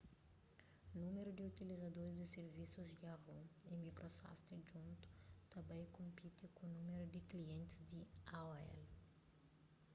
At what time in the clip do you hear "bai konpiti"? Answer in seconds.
5.67-6.45